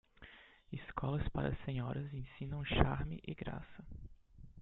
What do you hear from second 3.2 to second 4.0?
e graça.